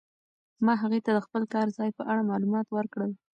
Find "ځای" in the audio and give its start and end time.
1.77-1.89